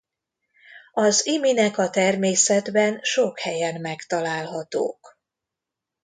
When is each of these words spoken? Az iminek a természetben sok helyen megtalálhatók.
Az 0.93 1.25
iminek 1.27 1.77
a 1.77 1.89
természetben 1.89 2.99
sok 3.01 3.39
helyen 3.39 3.81
megtalálhatók. 3.81 5.17